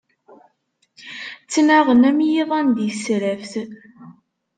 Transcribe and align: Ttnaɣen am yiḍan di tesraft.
Ttnaɣen 1.43 2.01
am 2.09 2.19
yiḍan 2.29 2.67
di 2.75 2.87
tesraft. 2.93 3.53